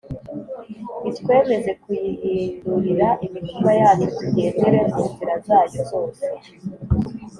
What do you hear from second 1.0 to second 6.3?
itwemeze kuyihindurira imitima yacu tugendere mu nzira zayo zose